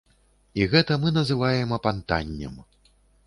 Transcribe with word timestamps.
І 0.61 0.65
гэта 0.71 0.97
мы 1.03 1.11
называем 1.17 1.75
апантаннем. 1.79 2.57